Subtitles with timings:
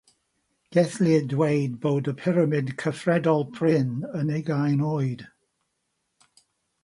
[0.75, 5.23] Gellir dweud bod y pyramid cyfredol prin yn ugain oed.